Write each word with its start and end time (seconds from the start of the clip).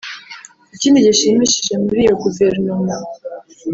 Ikindi 0.75 1.05
gishimishije 1.07 1.73
muri 1.83 1.99
iyo 2.05 2.15
Guverinoma 2.23 2.95